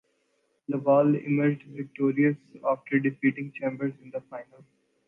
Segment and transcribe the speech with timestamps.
[0.67, 2.35] Lawal emerged victorious
[2.67, 4.65] after defeating Chambers in the final.